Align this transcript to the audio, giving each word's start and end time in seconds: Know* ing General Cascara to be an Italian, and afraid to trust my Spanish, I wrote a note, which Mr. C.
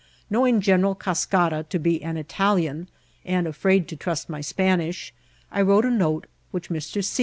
Know* 0.31 0.47
ing 0.47 0.61
General 0.61 0.95
Cascara 0.95 1.61
to 1.69 1.77
be 1.77 2.01
an 2.01 2.17
Italian, 2.17 2.87
and 3.23 3.45
afraid 3.45 3.87
to 3.89 3.95
trust 3.95 4.29
my 4.29 4.41
Spanish, 4.41 5.13
I 5.51 5.61
wrote 5.61 5.85
a 5.85 5.91
note, 5.91 6.25
which 6.49 6.69
Mr. 6.69 7.03
C. 7.03 7.19